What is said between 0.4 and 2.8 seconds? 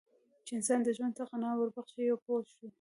چې د انسان ژوند ته غنا ور بخښي پوه شوې!.